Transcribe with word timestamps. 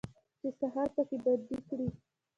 چې 0.39 0.47
سهار 0.59 0.87
پکې 0.95 1.17
بندي 1.23 1.57
کړي 1.67 1.87